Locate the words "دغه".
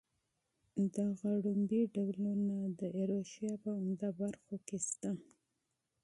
0.95-1.29